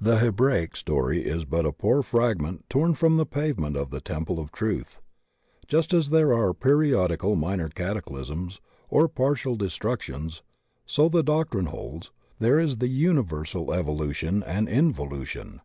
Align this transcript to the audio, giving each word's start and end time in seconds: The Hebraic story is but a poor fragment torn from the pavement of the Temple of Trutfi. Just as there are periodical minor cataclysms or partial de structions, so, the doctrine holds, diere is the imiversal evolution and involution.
The 0.00 0.18
Hebraic 0.20 0.76
story 0.76 1.22
is 1.24 1.44
but 1.46 1.66
a 1.66 1.72
poor 1.72 2.00
fragment 2.04 2.64
torn 2.70 2.94
from 2.94 3.16
the 3.16 3.26
pavement 3.26 3.76
of 3.76 3.90
the 3.90 4.00
Temple 4.00 4.38
of 4.38 4.52
Trutfi. 4.52 4.98
Just 5.66 5.92
as 5.92 6.10
there 6.10 6.32
are 6.32 6.54
periodical 6.54 7.34
minor 7.34 7.68
cataclysms 7.68 8.60
or 8.88 9.08
partial 9.08 9.56
de 9.56 9.66
structions, 9.66 10.42
so, 10.86 11.08
the 11.08 11.24
doctrine 11.24 11.66
holds, 11.66 12.12
diere 12.40 12.62
is 12.62 12.78
the 12.78 13.04
imiversal 13.04 13.76
evolution 13.76 14.44
and 14.44 14.68
involution. 14.68 15.60